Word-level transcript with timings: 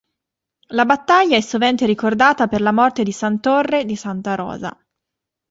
La 0.69 0.83
battaglia 0.85 1.37
è 1.37 1.41
sovente 1.41 1.85
ricordata 1.85 2.47
per 2.47 2.61
la 2.61 2.71
morte 2.71 3.03
di 3.03 3.11
Santorre 3.11 3.85
di 3.85 3.95
Santa 3.95 4.33
Rosa. 4.33 4.75